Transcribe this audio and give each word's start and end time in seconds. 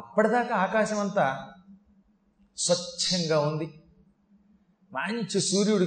అప్పటిదాకా 0.00 0.56
ఆకాశం 0.56 1.00
అంతా 1.00 1.38
స్వచ్ఛంగా 2.56 3.40
ఉంది. 3.40 3.82
మంచి 4.92 5.40
సూర్యుడు 5.40 5.82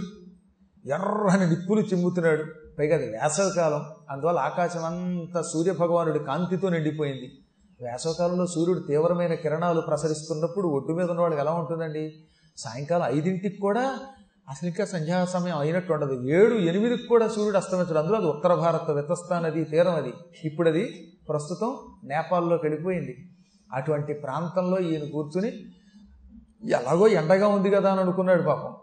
ఎర్రని 0.85 1.49
నిప్పులు 1.49 1.81
చిమ్ముతున్నాడు. 1.81 2.43
పైగా 2.79 2.95
అది 2.95 3.07
వేసవికాలం. 3.07 3.85
అందువల్ల 4.09 4.39
ఆకాశం 4.39 4.85
అంతా 4.85 5.41
సూర్యభగవానుడి 5.41 6.19
కాంతితో 6.19 6.69
నిండిపోయింది. 6.69 7.37
వేసవకాలంలో 7.81 8.47
సూర్యుడు 8.47 8.79
తీవ్రమైన 8.79 9.33
కిరణాలు 9.33 9.81
ప్రసరిస్తున్నప్పుడు 9.81 10.67
ఒడ్డు 10.67 10.93
మీద 10.93 11.09
ఉన్న 11.09 11.21
వాళ్ళకి 11.21 11.41
ఎలా 11.41 11.51
ఉంటుందండి? 11.51 12.23
సాయంకాలం 12.57 13.17
ఐదింటికి 13.17 13.57
కూడా 13.57 13.99
అసలు 14.49 14.69
ఇంకా 14.69 14.85
సంధ్యా 14.85 15.25
సమయం 15.25 15.57
అయినట్టు 15.57 15.93
ఉండదు. 15.93 16.23
ఏడు 16.23 16.55
ఎనిమిదికి 16.55 17.07
కూడా 17.07 17.27
సూర్యుడు 17.27 17.57
అస్తమించడు. 17.57 17.99
అందులో 17.99 18.17
అది 18.17 18.27
ఉత్తర 18.27 18.55
భారత 18.55 18.91
వితస్తా 18.91 19.39
నది 19.39 19.63
తీరం 19.63 19.95
అది. 19.95 20.13
ఇప్పుడు 20.43 20.69
అది 20.69 21.13
ప్రస్తుతం 21.29 21.77
నేపాల్లోకి 22.03 22.65
వెళ్ళిపోయింది. 22.65 23.29
అటువంటి 23.73 24.13
ప్రాంతంలో 24.13 24.79
ఈయన 24.79 25.11
కూర్చుని 25.11 25.47
ఎలాగో 26.69 27.07
ఎండగా 27.07 27.47
ఉంది 27.47 27.71
కదా 27.71 27.91
అని 27.91 28.01
అనుకున్నాడు 28.01 28.41
పాపం. 28.41 28.75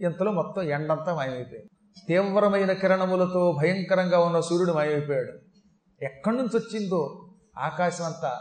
ఇంతలో 0.00 0.32
మొత్తం 0.32 0.62
ఎండంతా 0.62 1.14
మాయమైపోయింది. 1.14 1.70
తీవ్రమైన 2.08 2.72
కిరణములతో 2.72 3.58
భయంకరంగా 3.62 4.18
ఉన్న 4.18 4.40
సూర్యుడు 4.40 4.72
మాయమైపోయాడు. 4.72 5.32
ఎక్కడి 6.04 6.36
నుంచి 6.36 6.56
వచ్చిందో 6.56 7.28
ఆకాశం 7.58 8.04
అంతా 8.04 8.40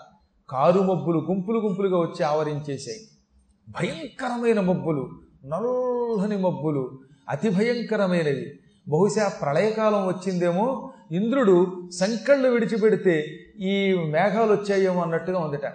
కారు 0.49 0.81
మబ్బులు 0.81 1.17
గుంపులు 1.29 1.59
గుంపులుగా 1.59 1.97
వచ్చి 1.97 2.23
ఆవరించేశాయి. 2.23 2.99
భయంకరమైన 3.69 4.59
మబ్బులు 4.59 5.09
నల్లని 5.45 6.37
మబ్బులు 6.37 6.99
అతి 7.29 7.49
భయంకరమైనవి. 7.49 8.59
బహుశా 8.89 9.27
ప్రళయకాలం 9.41 10.07
వచ్చిందేమో 10.07 10.93
ఇంద్రుడు 11.11 11.89
సంకళ్ళు 11.99 12.47
విడిచిపెడితే 12.49 13.25
ఈ 13.59 13.93
మేఘాలు 13.93 14.51
వచ్చాయేమో 14.53 15.01
అన్నట్టుగా 15.01 15.39
ఉందట. 15.39 15.73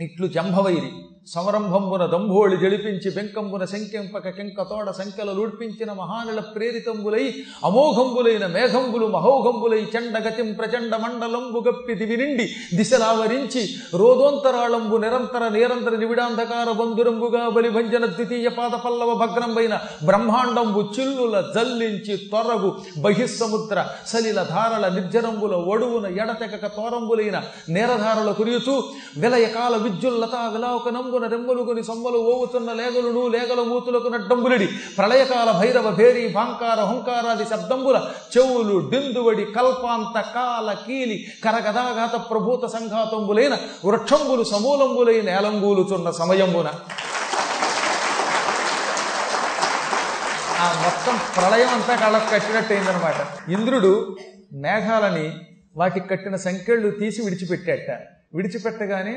ఇట్లు 0.00 0.26
జంభవైరి. 0.26 0.92
సమరంభంబున 1.26 2.04
దంభోళి 2.06 2.56
జడిపించి 2.56 3.08
బెంకంబున 3.10 3.64
శంకెంపక 3.64 4.30
కెంకతోడ 4.30 4.88
సంఖ్యలు 4.90 5.32
లూడ్పించిన 5.32 5.90
మహానుల 5.92 6.40
ప్రేరితంబులై 6.50 7.22
అమోఘంబులైన 7.64 8.44
మేఘంబులు 8.46 9.06
మహోఘంబులై 9.14 9.80
చండగతిం 9.94 10.48
ప్రచండ 10.52 10.94
మండలంబు 10.96 11.60
గప్పి 11.66 11.94
దివి 11.94 12.16
నిండి 12.16 12.46
దిశలావరించి 12.74 13.62
రోదోంతరాళంబు 14.00 14.98
నిరంతర 14.98 15.48
నిరంతర 15.54 15.94
నివిడాంధకార 15.96 16.68
బంధురంబుగా 16.72 17.42
బలిభంజన 17.50 18.04
ద్వితీయ 18.12 18.50
పాద 18.50 18.74
పల్లవ 18.84 19.14
భగ్నంబైన 19.14 19.74
బ్రహ్మాండంబు 20.06 20.82
చిల్లుల 20.94 21.36
జల్లించి 21.56 22.16
తొరగు 22.28 22.72
బహిస్సముద్ర 23.00 23.78
సలిల 24.06 24.40
ధారల 24.50 24.84
నిర్జనంబుల 24.94 25.54
ఒడువున 25.70 26.06
ఎడతెగక 26.18 26.66
తోరంబులైన 26.76 27.36
నేరధారల 27.70 28.30
కురియుచు 28.34 28.76
విలయకాల 29.18 29.74
విద్యుల్లత 29.82 30.36
విలాకనంబున 31.14 31.26
రెమ్మలుగుని 31.34 31.82
సొమ్మలు 31.88 32.18
ఓవుతున్న 32.30 32.70
లేగలును 32.80 33.22
లేగల 33.34 33.60
మూతులకు 33.70 34.08
నడ్డంబులిడి. 34.14 34.66
ప్రళయకాల 34.98 35.48
భైరవ 35.60 35.86
భేరి 35.98 36.24
భాంకార 36.36 36.78
హుంకారాది 36.90 37.44
శబ్దంబుల 37.50 37.96
చెవులు 38.34 38.76
డిందువడి 38.90 39.44
కల్పాంత 39.56 40.16
కాల 40.34 40.68
కీలి 40.86 41.16
కరగదాఘాత 41.44 42.14
ప్రభూత 42.30 42.64
సంఘాతంబులైన 42.74 43.54
వృక్షంబులు 43.86 44.44
సమూలంబులైన 44.52 45.28
ఏలంబూలుచున్న 45.38 46.10
సమయంబున. 46.20 46.68
ఆ 50.64 50.66
మొత్తం 50.84 51.16
ప్రళయం 51.36 51.70
అంతా 51.76 51.94
కళ్ళకు 52.02 52.28
కట్టినట్టయిందనమాట 52.34 53.20
ఇంద్రుడు 53.54 53.92
మేఘాలని 54.64 55.26
వాటికి 55.76 56.06
కట్టిన 56.08 56.36
సంఖ్యలు 56.48 56.90
తీసి 57.00 57.20
విడిచిపెట్టాట 57.24 57.88
విడిచిపెట్టగానే 58.36 59.14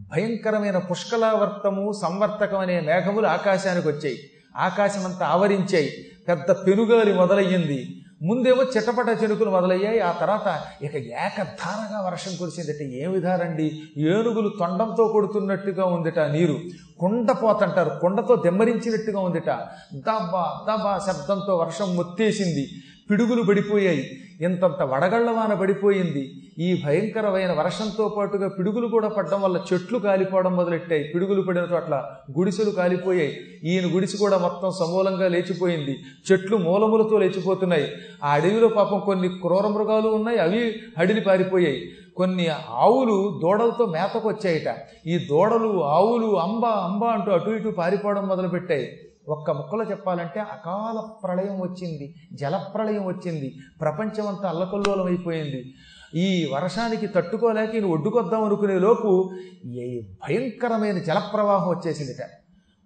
భయంకరమైన 0.00 0.78
పుష్కలావర్తము 0.78 1.92
సంవర్తకం 1.92 2.58
అనే 2.58 2.80
మేఘములు 2.80 3.26
ఆకాశానికి 3.26 3.88
వచ్చాయి. 3.88 4.18
ఆకాశమంతా 4.56 5.26
ఆవరించాయి. 5.26 5.92
పెద్ద 6.28 6.50
పెనుగాలి 6.50 7.12
మొదలయ్యింది. 7.12 8.02
ముందేమో 8.22 8.62
చిటపట 8.62 9.22
చెరుకులు 9.22 9.50
మొదలయ్యాయి. 9.50 10.00
ఆ 10.00 10.12
తర్వాత 10.12 10.60
ఇక 10.82 10.96
ఏకధారగా 10.96 12.00
వర్షం 12.00 12.36
కురిసిందట. 12.36 12.82
ఏ 12.82 13.06
విధారండి 13.06 13.82
ఏనుగులు 13.96 14.48
తొండంతో 14.48 15.08
కొడుతున్నట్టుగా 15.08 15.84
ఉందిట 15.84 16.18
నీరు. 16.18 16.58
కుండపోతంటారు 16.98 17.98
కుండతో 18.00 18.36
దెమ్మరించినట్టుగా 18.36 19.20
ఉందిట. 19.20 19.50
దబ్బా 19.94 20.66
దబ్బా 20.70 21.00
శబ్దంతో 21.06 21.56
వర్షం 21.56 21.96
మొత్తేసింది. 21.96 22.68
పిడుగులు 23.10 23.42
పడిపోయాయి. 23.42 24.25
ఇంతంత 24.40 24.82
వడగళ్ళవాన 24.82 25.54
పడిపోయింది. 25.54 26.32
ఈ 26.58 26.82
భయంకరమైన 26.86 27.52
వర్షంతో 27.52 28.08
పాటుగా 28.08 28.48
పిడుగులు 28.48 28.86
కూడా 28.86 29.08
పడడం 29.08 29.42
వల్ల 29.42 29.60
చెట్లు 29.72 29.98
కాలిపోవడం 29.98 30.56
మొదలెట్టాయి. 30.56 31.04
పిడుగులు 31.14 31.42
పడిన 31.42 31.66
చోట్ల 31.72 32.04
గుడిసెలు 32.38 32.70
కాలిపోయాయి. 32.70 33.38
ఈయన 33.64 33.96
గుడిసె 33.96 34.18
కూడా 34.18 34.38
మొత్తం 34.38 34.70
సమూలంగా 34.70 35.28
లేచిపోయింది. 35.28 35.96
చెట్లు 36.32 36.56
మూలములతో 36.56 37.18
లేచిపోతున్నాయి. 37.18 37.92
ఆ 38.24 38.32
అడవిలో 38.32 38.68
పాపం 38.68 39.00
కొన్ని 39.00 39.28
క్రూర 39.28 39.66
మృగాలు 39.66 40.08
ఉన్నాయి. 40.08 40.38
అవి 40.38 40.74
అడిలి 40.98 41.20
పారిపోయాయి. 41.20 41.92
కొన్ని 42.16 42.48
ఆవులు 42.70 43.40
దూడలతో 43.42 43.86
మేతకు 43.86 44.28
వచ్చాయిట 44.28 44.76
ఈ 45.06 45.18
దూడలు 45.18 45.84
ఆవులు 45.84 46.38
అంబ 46.38 46.66
అంబ 46.66 47.04
అంటూ 47.04 47.32
అటు 47.32 47.50
ఇటు 47.50 47.68
పారిపోవడం 47.68 48.28
మొదలుపెట్టాయి. 48.28 48.98
ఒక్క 49.28 49.50
ముక్కలో 49.50 49.84
చెప్పాలంటే 49.84 50.40
అకాల 50.40 51.10
ప్రళయం 51.24 51.60
వచ్చింది 51.60 52.14
జలప్రళయం 52.32 53.06
వచ్చింది 53.06 53.54
ప్రపంచం 53.80 54.26
అంతా 54.28 54.48
అల్లకల్లోలం 54.48 55.06
అయిపోయింది. 55.06 55.74
ఈ 56.14 56.50
వర్షానికి 56.54 57.06
తట్టుకోలేక 57.06 57.74
ఈయన 57.74 57.84
ఒడ్డుకొద్దాం 57.84 58.44
అనుకునే 58.44 58.78
లోపు 58.78 59.30
ఏ 59.66 60.00
భయంకరమైన 60.00 60.98
జలప్రవాహం 60.98 61.68
వచ్చేసిందిట. 61.68 62.28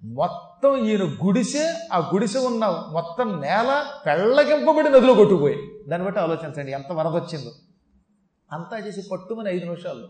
మొత్తం 0.04 0.76
ఈయన 0.76 1.02
గుడిసె 1.02 1.74
ఆ 1.92 1.98
గుడిసె 2.14 2.38
ఉన్న 2.38 2.90
మొత్తం 2.92 3.40
నేల 3.40 3.84
పెళ్ళగింపబడి 4.06 4.88
నదిలో 4.90 5.14
కొట్టుకుపోయి. 5.14 5.56
దాన్ని 5.88 6.06
బట్టి 6.06 6.20
ఆలోచించండి 6.20 6.72
ఎంత 6.72 6.92
వరద 6.92 7.12
వచ్చిందో. 7.12 7.50
అంతా 8.52 8.78
చేసి 8.78 9.02
పట్టుమని 9.12 9.50
ఐదు 9.50 9.64
నిమిషాల్లో 9.64 10.08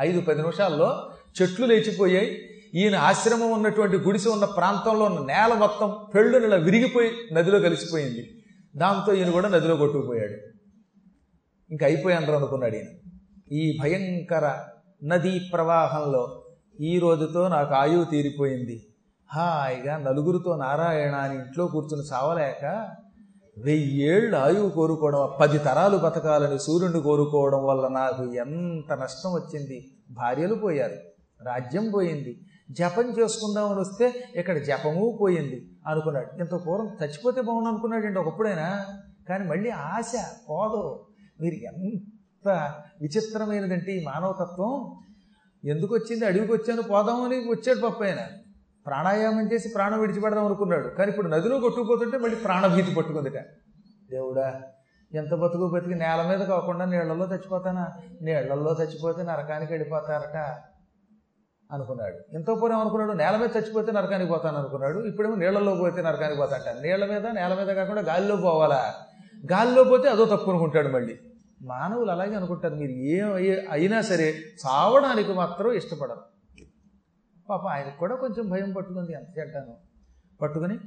ఐదు 0.00 0.20
పది 0.20 0.40
నిమిషాల్లో 0.40 1.10
చెట్లు 1.42 1.66
లేచిపోయాయి 1.66 2.51
ఈయన 2.74 2.96
ఆశ్రమం 2.96 3.50
ఉన్నటువంటి 3.50 3.96
గుడిసె 3.96 4.30
ఉన్న 4.30 4.44
ప్రాంతంలో 4.44 5.04
ఉన్న 5.04 5.18
నేల 5.18 5.54
మొత్తం 5.54 5.96
పెళ్ళు 6.14 6.38
నెల 6.38 6.56
విరిగిపోయి 6.56 7.34
నదిలో 7.34 7.60
కలిసిపోయింది. 7.60 8.44
దాంతో 8.76 9.14
ఈయన 9.14 9.30
కూడా 9.30 9.48
నదిలో 9.48 9.76
కొట్టుకుపోయాడు. 9.76 10.52
ఇంకా 11.70 11.86
అయిపోయాను 11.86 12.32
అనుకున్నాడు 12.32 12.76
ఈయన. 12.76 12.86
ఈ 13.52 13.78
భయంకర 13.82 14.58
నదీ 15.04 15.40
ప్రవాహంలో 15.52 16.44
ఈ 16.80 16.98
రోజుతో 16.98 17.48
నాకు 17.48 17.74
ఆయువు 17.74 18.04
తీరిపోయింది. 18.04 18.86
హాయిగా 19.32 19.96
నలుగురితో 19.96 20.56
నారాయణ 20.56 21.14
అని 21.14 21.34
ఇంట్లో 21.34 21.66
కూర్చుని 21.66 22.06
సావలేక 22.06 22.90
వెయ్యేళ్ళు 23.58 24.36
ఆయువు 24.36 24.68
కోరుకోవడం 24.68 25.28
పది 25.40 25.58
తరాలు 25.58 25.96
బతకాలని 25.96 26.58
సూర్యుడిని 26.58 27.02
కోరుకోవడం 27.02 27.64
వల్ల 27.64 27.88
నాకు 27.88 28.32
ఎంత 28.34 28.92
నష్టం 28.92 29.32
వచ్చింది. 29.32 29.88
భార్యలు 30.10 30.54
పోయారు 30.54 30.96
రాజ్యం 31.44 31.90
పోయింది. 31.90 32.40
జపం 32.72 33.04
చేసుకుందామని 33.04 33.80
వస్తే 33.80 34.24
ఇక్కడ 34.36 34.58
జపము 34.58 35.18
పోయింది 35.20 35.70
అనుకున్నాడు. 35.86 36.38
ఇంత 36.38 36.54
పూర్వం 36.54 36.96
చచ్చిపోతే 37.04 37.40
బాగుండు 37.40 37.68
అనుకున్నాడండి 37.68 38.20
ఒకప్పుడైనా. 38.20 38.86
కానీ 39.28 39.48
మళ్ళీ 39.48 39.70
ఆశ 39.70 40.12
పోదు 40.50 41.06
మీరు 41.40 41.54
ఎంత 41.54 42.48
విచిత్రమైనదంటే 43.00 43.92
ఈ 43.92 44.04
మానవతత్వం. 44.04 44.94
ఎందుకు 45.64 45.94
వచ్చింది? 45.94 46.26
అడవికి 46.26 46.52
వచ్చాను 46.52 46.82
పోదామని 46.82 47.36
వచ్చాడు 47.36 47.80
పప్ప 47.80 48.04
ఆయన. 48.04 48.20
ప్రాణాయామం 48.86 49.52
చేసి 49.52 49.68
ప్రాణం 49.68 50.00
విడిచిపెడదాం 50.00 50.44
అనుకున్నాడు. 50.44 50.88
కానీ 50.88 51.10
ఇప్పుడు 51.10 51.28
నదిలో 51.28 51.60
కొట్టుకుపోతుంటే 51.60 52.18
మళ్ళీ 52.18 52.36
ప్రాణభీతి 52.36 52.94
పట్టుకుందిట. 52.94 53.38
దేవుడా 54.10 54.62
ఎంత 55.14 55.34
బతుకు 55.34 55.68
బతికి 55.68 55.94
నేల 55.94 56.26
మీద 56.28 56.38
కాకుండా 56.38 56.84
నీళ్ళలో 56.84 57.26
చచ్చిపోతానా? 57.26 57.88
నీళ్ళలో 58.22 58.76
చచ్చిపోతే 58.80 59.22
నరకానికి 59.22 59.72
వెళ్ళిపోతారట. 59.72 60.62
అనుకున్నాడు. 61.72 62.34
ఎంతో 62.34 62.54
పూర్వం 62.54 62.78
అనుకున్నాడు 62.78 63.12
నేల 63.12 63.36
మీద 63.36 63.48
చచ్చిపోతే 63.56 63.92
నరకానికి 63.92 64.30
పోతాను 64.30 64.58
అనుకున్నాడు. 64.58 64.98
ఇప్పుడేమో 64.98 65.34
నీళ్ళలో 65.34 65.74
పోతే 65.74 66.02
నరకానికి 66.02 66.38
పోతాంట 66.38 66.82
నీళ్ళ 66.82 67.06
మీద 67.10 67.26
నేల 67.26 67.54
మీద 67.54 67.66
కాకుండా 67.66 68.02
గాలిలో 68.02 68.36
పోవాలా? 68.36 68.94
గాలిలో 69.52 69.84
పోతే 69.84 70.08
అదో 70.08 70.24
తప్పు 70.24 70.50
అనుకుంటాడు 70.50 70.88
మళ్ళీ. 70.88 71.18
మానవులు 71.62 72.10
అలాగే 72.10 72.34
అనుకుంటారు. 72.34 72.74
మీరు 72.74 72.90
ఏం 72.90 73.58
అయినా 73.70 74.02
సరే 74.02 74.34
చావడానికి 74.66 75.32
మాత్రం 75.32 75.72
ఇష్టపడరు. 75.72 76.20
పాప 77.48 77.66
ఆయనకు 77.66 77.98
కూడా 77.98 78.14
కొంచెం 78.14 78.50
భయం 78.50 78.72
పట్టుకుంది. 78.72 79.12
ఎంత 79.12 79.38
చెడ్డాను 79.38 79.74
పట్టుకుని 80.42 80.78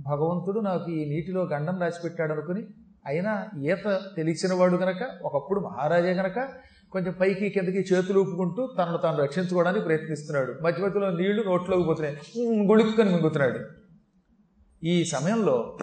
భగవంతుడు 0.00 0.60
నాకు 0.60 0.90
ఈ 0.90 1.08
నీటిలో 1.08 1.44
గండం 1.44 1.80
రాసిపెట్టాడు 1.80 2.32
అనుకుని 2.32 2.66
అయినా 3.06 3.46
ఈత 3.62 4.00
తెలిసిన 4.16 4.54
వాడు 4.54 4.76
గనక 4.76 5.08
ఒకప్పుడు 5.22 5.60
మహారాజే 5.60 6.12
గనక 6.12 6.48
కొంచెం 6.94 7.14
పైకి 7.20 7.48
కిందకి 7.48 7.84
చేతులు 7.92 8.20
ఊపుకుంటూ 8.20 8.74
తనను 8.78 8.96
తాను 8.96 9.18
రక్షించుకోవడానికి 9.18 9.84
ప్రయత్నిస్తున్నాడు. 9.84 10.54
మధ్య 10.62 10.84
మధ్యలో 10.84 11.10
నీళ్ళు 11.10 11.42
నోట్లోకి 11.42 11.82
పోతున్నాయి. 11.82 12.16
గుళుక్కుని 12.66 13.12
మింగుతున్నాడు. 13.12 13.60
ఈ 14.82 15.04
సమయంలో 15.04 15.78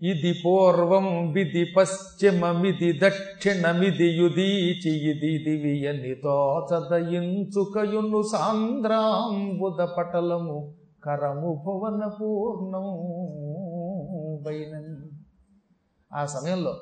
ఇది 0.00 0.40
పూర్వం 0.44 1.32
విధి 1.32 1.66
పశ్చిమమిది 1.76 3.00
దక్షిణమిది 3.02 4.18
యుదీచి 4.18 5.10
ఇది 5.10 5.44
దివియని 5.44 6.14
తోచదయించుకయును 6.14 8.22
సాంద్రాంబుద 8.32 9.86
పటలము 9.98 10.74
కరము 11.04 11.62
భువన 11.66 12.10
పూర్ణం 12.20 12.88
ఆ 16.10 16.26
సమయంలో 16.26 16.74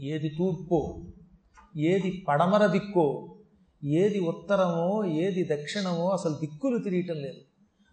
ఏది 0.00 0.28
తూర్పు? 0.28 1.04
ఏది 1.76 2.24
పడమర 2.28 2.66
దిక్కో 2.66 3.36
ఏది 3.84 4.20
ఉత్తరమో 4.20 5.04
ఏది 5.04 5.48
దక్షిణమో 5.52 6.08
అసలు 6.08 6.32
దిక్కులు 6.32 6.78
తిరియటం 6.78 7.14
లేదు. 7.14 7.40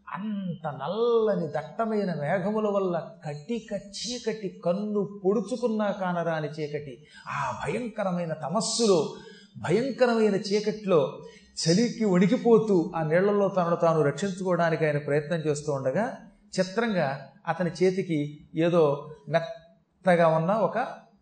అంత 0.10 0.68
నల్లని 0.68 1.48
దట్టమైన 1.48 2.14
మేఘముల 2.14 2.68
వల్ల 2.68 3.12
కట్టి 3.26 3.68
చీకటి 3.78 4.62
కన్ను 4.66 5.22
పొడుచుకున్నా 5.26 5.92
కానరాని 5.92 6.48
చీకటి. 6.48 7.08
ఆ 7.28 7.62
భయంకరమైన 7.66 8.34
తమస్సులో 8.34 9.16
భయంకరమైన 9.58 10.36
చీకటిలో 10.36 11.20
చలికి 11.62 12.06
వణికిపోతూ 12.06 12.92
ఆ 12.96 13.04
నీళ్ళలో 13.04 13.48
తనను 13.48 13.76
తాను 13.76 14.02
రక్షించుకోవడానికి 14.02 14.86
ఆయన 14.86 14.98
ప్రయత్నం 14.98 15.40
చేస్తూ 15.40 15.74
ఉండగా 15.74 16.18
చిత్రంగా 16.60 17.28
అతని 17.48 17.72
చేతికి 17.84 18.48
ఏదో 18.56 19.10
మెత్తగా 19.30 20.28
ఉన్న 20.28 20.52
ఒక 20.52 20.76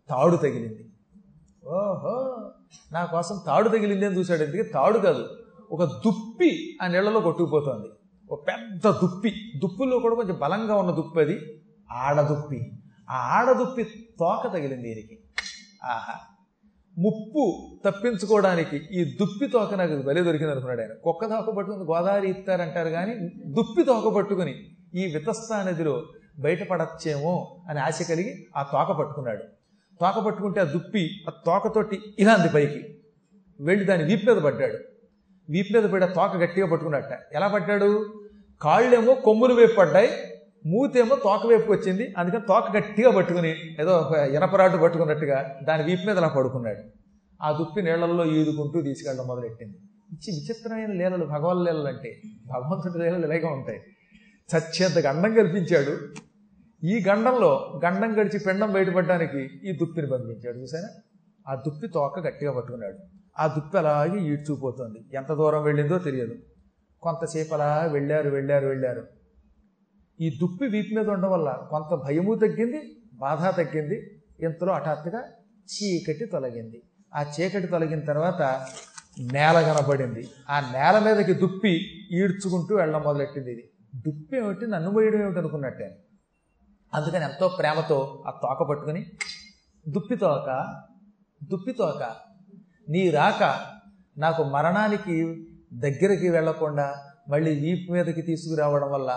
తాడు 0.08 0.36
తగిలింది. 0.36 0.89
ఓహో 1.66 2.50
నా 2.92 3.04
కోసం 3.04 3.40
తాడు 3.46 3.68
తగిలింది 3.68 4.06
అని 4.06 4.18
చూశాడు. 4.18 4.42
ఎందుకు 4.42 4.72
తాడు 4.72 4.98
కాదు 4.98 5.28
ఒక 5.70 5.84
దుప్పి 5.84 6.78
ఆ 6.82 6.86
నీళ్ళలో 6.86 7.20
కొట్టుకుపోతోంది. 7.20 7.88
ఒక 8.30 8.48
పెద్ద 8.48 8.90
దుప్పి. 8.90 9.30
దుప్పిలో 9.62 9.98
కూడా 9.98 10.14
కొంచెం 10.14 10.38
బలంగా 10.38 10.74
ఉన్న 10.74 10.90
దుప్పి 10.90 11.20
అది. 11.20 11.38
ఆడదుప్పి 11.92 12.72
ఆ 13.10 13.14
ఆడదుప్పి 13.14 13.84
తోక 14.20 14.52
తగిలింది 14.52 14.88
దీనికి. 14.88 15.18
ఆహా. 15.84 16.14
ముప్పు 16.98 17.70
తప్పించుకోవడానికి 17.84 18.76
ఈ 18.76 19.04
దుప్పి 19.04 19.46
తోక 19.46 19.74
నాకు 19.74 20.02
బలి 20.02 20.20
దొరికింది 20.20 20.52
అనుకున్నాడు 20.52 20.80
ఆయన. 20.80 20.90
కుక్క 21.04 21.24
తోక 21.24 21.54
పట్టుకుని 21.56 21.84
గోదావరి 21.84 22.30
ఇస్తారంటారు 22.30 22.88
కానీ 22.88 23.14
దుప్పి 23.46 23.84
తోక 23.84 24.14
పట్టుకుని 24.14 24.54
ఈ 24.94 25.12
వితస్థ 25.12 25.52
నదిలో 25.52 26.02
బయటపడచ్చేమో 26.38 27.60
అని 27.68 27.80
ఆశ 27.80 28.02
కలిగి 28.08 28.46
ఆ 28.56 28.62
తోక 28.62 28.96
పట్టుకున్నాడు. 28.96 29.44
తోక 30.00 30.24
పట్టుకుంటే 30.24 30.60
ఆ 30.60 30.64
దుప్పి 30.64 31.10
ఆ 31.28 31.32
తోకతోటి 31.46 32.00
ఇలా 32.18 32.32
అంది 32.32 32.48
పైకి. 32.48 33.00
వెళ్ళి 33.60 33.84
దాని 33.84 34.04
వీపు 34.04 34.32
మీద 34.32 34.42
పడ్డాడు. 34.42 34.78
వీపు 35.50 35.76
మీద 35.76 35.90
పడి 35.90 36.04
ఆ 36.04 36.08
తోక 36.08 36.36
గట్టిగా 36.36 36.66
పట్టుకున్నట్ట. 36.66 37.18
ఎలా 37.32 37.48
పడ్డాడు? 37.48 38.14
కాళ్ళేమో 38.62 39.14
కొమ్ములు 39.14 39.54
వైపు 39.54 39.74
పడ్డాయి 39.74 40.08
మూతేమో 40.66 41.16
తోక 41.16 41.46
వైపుకి 41.46 41.72
వచ్చింది. 41.72 42.14
అందుకని 42.18 42.40
తోక 42.40 42.76
గట్టిగా 42.76 43.10
పట్టుకుని 43.10 43.54
ఏదో 43.80 43.96
ఒక 43.96 44.16
ఇనపరాటు 44.16 44.76
పట్టుకున్నట్టుగా 44.76 45.60
దాని 45.64 45.82
వీపు 45.82 46.06
మీద 46.06 46.16
అలా 46.16 46.28
పడుకున్నాడు. 46.28 46.82
ఆ 47.42 47.52
దుప్పి 47.52 47.82
నీళ్ళలో 47.82 48.24
ఈదుకుంటూ 48.24 48.80
తీసుకెళ్ళడం 48.80 49.26
మొదలెట్టింది. 49.26 49.74
ఇచ్చి 50.12 50.40
విచిత్రమైన 50.40 50.92
లీలలు 50.92 51.24
భగవాన్ 51.24 51.64
లీలలు 51.64 51.88
అంటే 51.88 52.20
భగవంతుడి 52.46 53.04
లీలలు 53.04 53.26
ఇలాగే 53.26 53.46
ఉంటాయి. 53.46 53.80
చచ్చేంతకు 54.56 55.08
అందం 55.08 55.34
కల్పించాడు. 55.34 56.20
ఈ 56.84 57.04
గండంలో 57.08 57.80
గండం 57.84 58.20
గడిచి 58.20 58.38
పిండం 58.38 58.72
బయటపడడానికి 58.72 59.38
ఈ 59.64 59.72
దుప్పిని 59.72 60.06
బంధించాడు 60.06 60.58
చూసారా 60.58 60.88
ఆ 61.48 61.54
దుప్పి 61.54 61.88
తోక 61.88 62.26
గట్టిగా 62.26 62.52
పట్టుకున్నాడు. 62.52 62.96
ఆ 63.38 63.46
దుప్పి 63.46 63.78
అలాగే 63.78 64.20
ఈడ్చుకుపోతుంది 64.20 65.16
ఎంత 65.16 65.32
దూరం 65.32 65.62
వెళ్ళిందో 65.62 65.98
తెలియదు. 65.98 66.34
కొంతసేపు 67.02 67.54
అలా 67.54 67.88
వెళ్ళారు 67.92 68.30
వెళ్ళారు 68.30 68.66
వెళ్ళారు. 68.66 69.06
ఈ 70.20 70.30
దుప్పి 70.30 70.66
వీపు 70.66 70.94
మీద 70.94 71.08
ఉండడం 71.08 71.32
వల్ల 71.32 71.68
కొంత 71.70 71.94
భయము 71.94 72.34
తగ్గింది 72.34 72.80
బాధ 73.14 73.56
తగ్గింది. 73.56 74.22
ఇంతలో 74.40 74.72
హఠాత్తుగా 74.72 75.22
చీకటి 75.72 76.24
తొలగింది. 76.24 76.82
ఆ 77.14 77.24
చీకటి 77.40 77.66
తొలగిన 77.66 78.00
తర్వాత 78.00 78.66
నేల 79.32 79.60
కనపడింది 79.60 80.28
ఆ 80.50 80.60
నేల 80.60 80.98
మీదకి 80.98 81.32
దుప్పి 81.32 81.72
ఈడ్చుకుంటూ 82.12 82.76
వెళ్ళడం 82.76 83.02
మొదలెట్టింది 83.02 83.52
ఇది. 83.52 83.70
దుప్పి 83.94 84.36
ఏమిటి? 84.36 84.66
నన్ను 84.66 84.92
పోయడం 84.92 85.20
ఏమిటి 85.20 85.38
అనుకున్నట్టే. 85.38 85.96
అందుకని 86.94 87.24
ఎంతో 87.24 87.48
ప్రేమతో 87.48 88.24
ఆ 88.26 88.30
తోక 88.42 88.68
పట్టుకుని 88.68 89.06
దుప్పి 89.88 90.16
తోక 90.16 90.48
దుప్పి 91.42 91.72
తోక 91.72 92.02
నీ 92.88 93.10
రాక 93.10 93.42
నాకు 94.18 94.42
మరణానికి 94.44 95.16
దగ్గరికి 95.72 96.28
వెళ్ళకుండా 96.28 96.94
మళ్ళీ 97.28 97.52
వీపు 97.60 97.92
మీదకి 97.92 98.22
తీసుకురావడం 98.22 98.90
వల్ల 98.90 99.10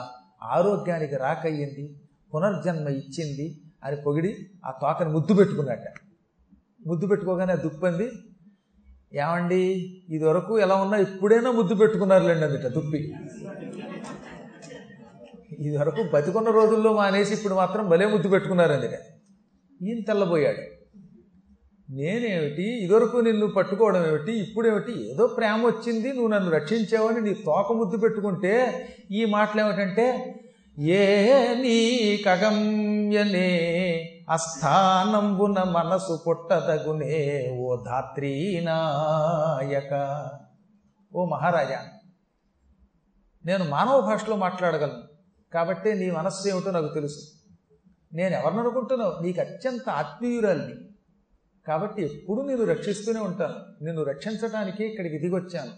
ఆరోగ్యానికి 0.43 1.15
రాక 1.15 1.45
అయ్యింది 1.45 1.99
పునర్జన్మ 2.33 2.87
ఇచ్చింది 2.89 3.47
అని 3.83 3.95
పొగిడి 3.95 4.31
ఆ 4.65 4.71
తోకని 4.71 5.09
ముద్దు 5.09 5.33
పెట్టుకున్నట్ట. 5.33 5.85
ముద్దు 6.87 7.07
పెట్టుకోగానే 7.07 7.55
దుప్పంది 7.55 8.07
ఏమండి 9.13 9.61
ఇది 10.09 10.25
వరకు 10.25 10.59
ఎలా 10.59 10.75
ఉన్నా 10.75 10.97
ఇప్పుడైనా 10.97 11.51
ముద్దు 11.51 11.75
పెట్టుకున్నారులేండి 11.75 12.45
అందుట 12.45 12.67
దుప్పి. 12.67 13.01
ఇది 15.59 15.77
వరకు 15.77 16.09
బతికున్న 16.13 16.49
రోజుల్లో 16.49 16.93
మానేసి 16.93 17.33
ఇప్పుడు 17.33 17.53
మాత్రం 17.53 17.89
భలే 17.89 18.05
ముద్దు 18.05 18.29
పెట్టుకున్నారు 18.29 18.71
అందుకని 18.71 19.23
ఈయన 19.87 20.01
తెల్లబోయాడు. 20.01 20.83
నేనేమిటి? 21.91 22.83
ఇదివరకు 22.83 23.17
నిన్ను 23.17 23.47
పట్టుకోవడం 23.47 24.07
ఏమిటి? 24.07 24.31
ఇప్పుడేమిటి 24.31 25.11
ఏదో 25.11 25.27
ప్రేమ 25.27 25.65
వచ్చింది 25.65 26.13
నువ్వు 26.13 26.27
నన్ను 26.27 26.51
రక్షించావని 26.51 27.21
నీ 27.21 27.33
తోక 27.33 27.71
ముద్దు 27.71 27.97
పెట్టుకుంటే 27.97 28.83
ఈ 29.11 29.25
మాటలు 29.25 29.61
ఏమిటంటే 29.61 30.35
ఏ 30.79 31.53
నీ 31.53 32.23
కగమ్యనే 32.25 33.63
అస్థానంబున 34.29 35.63
మనసు 35.63 36.23
పుట్టదగునే 36.27 37.53
ఓ 37.59 37.75
ధాత్రీనాయక 37.75 38.69
ఓ 41.15 41.25
మహారాజా 41.25 41.81
నేను 43.45 43.69
మానవ 43.69 44.01
భాషలో 44.01 44.35
మాట్లాడగలను. 44.35 45.02
కాబట్టి 45.53 45.93
నీ 45.93 46.11
మనస్సు 46.11 46.49
ఏమిటో 46.49 46.71
నాకు 46.71 46.93
తెలుసు. 46.93 47.19
నేను 48.13 48.35
ఎవరిని 48.35 48.59
అనుకుంటున్నావు? 48.59 49.23
నీకు 49.23 49.41
అత్యంత 49.41 49.89
ఆత్మీయురాల్ని. 49.89 50.75
కాబట్టి 51.67 52.03
ఎప్పుడు 52.03 52.41
నేను 52.41 52.63
రక్షిస్తూనే 52.63 53.19
ఉంటాను. 53.19 53.83
నిన్ను 53.83 54.03
రక్షించడానికి 54.03 54.85
ఇక్కడికి 54.85 55.19
దిగొచ్చాను. 55.19 55.71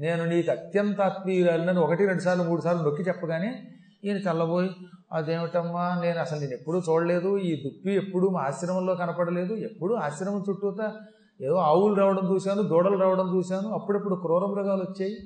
నేను 0.00 0.24
నీకు 0.24 0.50
అత్యంత 0.50 1.00
ఆత్మీయురాలని 1.00 1.78
ఒకటి 1.78 2.06
రెండు 2.06 2.22
సార్లు 2.22 2.44
మూడు 2.44 2.60
సార్లు 2.60 2.82
నొక్కి 2.82 3.02
చెప్పగానే 3.02 3.68
ఈయన 4.04 4.18
తెల్లబోయి 4.18 4.70
అదేమిటమ్మా? 5.12 6.00
నేను 6.02 6.18
అసలు 6.18 6.40
నేను 6.40 6.52
ఎప్పుడూ 6.52 6.78
చూడలేదు. 6.78 7.38
ఈ 7.38 7.62
దుప్పి 7.62 7.92
ఎప్పుడూ 7.92 8.28
మా 8.28 8.40
ఆశ్రమంలో 8.40 8.94
కనపడలేదు. 8.94 9.54
ఎప్పుడూ 9.54 9.94
ఆశ్రమం 9.94 10.44
చుట్టూతా 10.50 10.92
ఏదో 11.40 11.54
ఆవులు 11.54 11.94
రావడం 11.94 12.34
చూశాను 12.34 12.62
దూడలు 12.62 12.96
రావడం 12.96 13.36
చూశాను. 13.36 13.68
అప్పుడప్పుడు 13.68 14.14
క్రూర 14.14 14.46
మృగాలు 14.46 14.82
వచ్చాయి. 14.82 15.16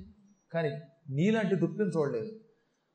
కానీ 0.54 0.68
నీలాంటి 1.10 1.56
దుప్పిని 1.56 1.88
చూడలేదు. 1.88 2.32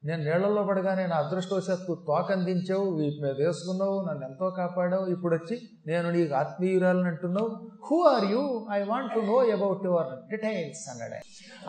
నేను 0.03 0.23
నీళ్ళలో 0.23 0.63
పడగానే 0.63 1.07
నా 1.07 1.15
అదృష్టవశాత్తు 1.15 2.03
తోక 2.07 2.31
అందించావు 2.31 2.95
వీటి 2.95 3.23
మీద 3.23 3.47
వేసుకున్నావు 3.47 4.07
నన్ను 4.09 4.25
ఎంతో 4.25 4.49
కాపాడావు. 4.49 5.05
ఇప్పుడు 5.05 5.35
వచ్చి 5.35 5.61
నేను 5.87 6.11
నీకు 6.11 6.33
ఆత్మీయురాలని 6.33 7.07
అంటున్నావు. 7.07 7.69
Who 7.85 8.03
are 8.03 8.25
you 8.25 8.67
I 8.71 8.83
want 8.83 9.13
to 9.13 9.19
know 9.19 9.37
about 9.37 9.85
your 9.85 10.07
details 10.31 10.89
అన్నాడు. 10.89 11.15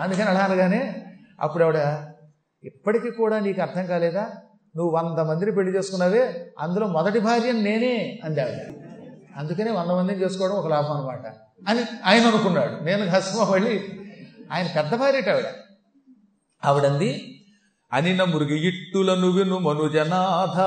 అందుకని 0.00 0.28
అలా 0.28 0.40
అనగానే 0.40 1.06
అప్పుడు 1.40 1.64
ఆవిడ 1.64 2.04
ఇప్పటికీ 2.64 3.10
కూడా 3.10 3.38
నీకు 3.38 3.62
అర్థం 3.62 3.86
కాలేదా? 3.86 4.30
నువ్వు 4.76 4.96
వంద 4.96 5.18
మందిని 5.18 5.52
పెళ్ళి 5.52 5.76
చేసుకున్నావే 5.76 6.52
అందులో 6.58 6.86
మొదటి 6.86 7.18
భార్య 7.18 7.52
నేనే 7.52 8.20
అంది 8.24 8.40
అందుకనే 9.36 9.70
వంద 9.70 9.90
మందిని 9.90 10.20
చేసుకోవడం 10.20 10.54
ఒక 10.54 10.66
లాభం 10.66 10.96
అనమాట 10.96 11.26
అని 11.68 11.82
ఆయన 12.04 12.22
అనుకున్నాడు. 12.22 12.84
నేను 12.84 13.08
హస్మ 13.08 13.44
మళ్ళీ 13.44 13.88
ఆయన 14.52 14.66
పెద్ద 14.76 14.94
భార్య 14.94 15.30
ఆవిడ. 15.30 15.44
ఆవిడంది 16.64 17.34
అనిన 17.92 18.24
మురుగి 18.24 18.72
నువ్వెను 18.96 19.58
మనుజనాథ. 19.58 20.60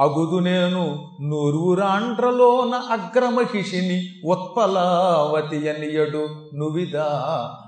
అగుదు 0.00 0.38
నేను 0.38 1.10
నూరురాండ్రలోన 1.20 2.74
అగ్రమహిషిని 2.74 4.28
ఉత్పలావతి 4.28 5.68
అనియడు 5.68 6.50
నువిదా. 6.54 7.04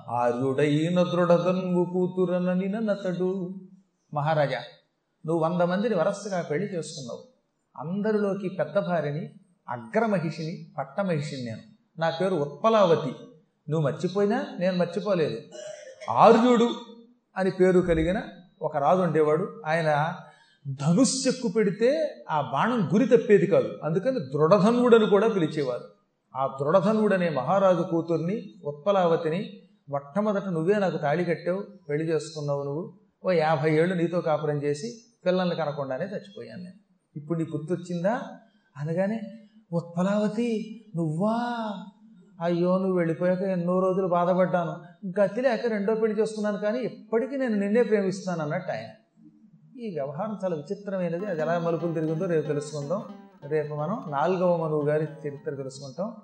ఆర్యుడైన 0.08 1.02
దృఢదన్వు 1.02 1.84
కూతురనని 1.84 2.68
నతడు 2.68 3.54
మహారాజా 4.14 4.58
నువ్వు 5.26 5.44
వంద 5.44 5.62
మందిని 5.62 5.94
వరసగా 5.94 6.42
పెళ్ళి 6.42 6.74
చేసుకున్నావు. 6.74 7.22
అందరిలోకి 7.76 8.48
పెద్ద 8.48 8.78
భార్యని 8.78 9.30
అగ్రమహిషిని 9.68 10.66
పట్టమహిషిని 10.78 11.44
నేను. 11.44 11.60
నా 11.98 12.10
పేరు 12.10 12.34
ఉత్పలావతి. 12.34 13.12
నువ్వు 13.70 13.80
మర్చిపోయినా 13.80 14.44
నేను 14.58 14.76
మర్చిపోలేదు. 14.76 15.36
ఆర్యుడు 16.10 16.70
అని 17.36 17.50
పేరు 17.50 17.80
కలిగిన 17.80 18.22
ఒక 18.62 18.76
రాజు 18.76 19.00
ఉండేవాడు. 19.00 19.62
ఆయన 19.66 20.14
ధనుస్సెక్కు 20.68 21.48
పెడితే 21.48 22.14
ఆ 22.30 22.40
బాణం 22.40 22.88
గురి 22.94 23.16
తప్పేది 23.16 23.46
కాదు. 23.46 23.78
అందుకని 23.84 24.20
దృఢధనువుడని 24.20 25.06
కూడా 25.06 25.28
పిలిచేవారు. 25.28 25.84
ఆ 26.36 26.56
దృఢధనువుడనే 26.60 27.28
మహారాజు 27.28 27.82
కూతుర్ని 27.82 28.42
ఉత్పలావతిని 28.64 29.50
మొట్టమొదట 29.88 30.44
నువ్వే 30.44 30.74
నాకు 30.74 30.96
తాళి 30.96 31.24
కట్టావు 31.24 31.62
పెళ్ళి 31.88 32.08
చేసుకున్నావు 32.08 32.62
నువ్వు. 32.62 32.94
ఓ 33.24 33.30
యాభై 33.30 33.74
ఏళ్ళు 33.74 33.94
నీతో 33.94 34.20
కాపురం 34.20 34.62
చేసి 34.62 34.92
పిల్లల్ని 35.26 35.56
కనకుండానే 35.56 36.04
చచ్చిపోయాను 36.04 36.62
నేను. 36.62 36.76
ఇప్పుడు 37.16 37.38
నీ 37.38 37.44
గుర్తొచ్చిందా? 37.44 38.22
అనగానే 38.76 39.20
ఉత్పలావతి 39.72 40.80
నువ్వా? 40.96 41.68
అయ్యో 42.40 42.78
నువ్వు 42.78 42.96
వెళ్ళిపోయాక 42.96 43.42
ఎన్నో 43.42 43.80
రోజులు 43.80 44.06
బాధపడ్డాను. 44.06 44.91
గతి 45.06 45.40
లేక 45.40 45.66
రెండో 45.66 45.94
పెళ్ళి 45.94 46.20
చేసుకున్నాను 46.20 46.58
కానీ 46.58 46.78
ఇప్పటికీ 46.78 47.36
నేను 47.36 47.56
నిన్నే 47.56 47.82
ప్రేమిస్తున్నాను 47.82 48.42
అన్నట్టు 48.42 48.72
ఆయన. 48.72 48.90
ఈ 49.80 49.94
వ్యవహారం 49.94 50.38
చాలా 50.44 50.56
విచిత్రమైనది. 50.56 51.26
అది 51.26 51.40
ఎలా 51.40 51.58
మలుపులు 51.58 51.92
తిరుగుతుందో 51.92 52.26
రేపు 52.26 52.46
తెలుసుకుందాం. 52.46 53.02
రేపు 53.46 53.74
మనం 53.74 54.04
నాలుగవ 54.08 54.56
మనువు 54.56 54.82
గారి 54.82 55.04
చరిత్ర 55.04 55.54
తెలుసుకుంటాం. 55.54 56.14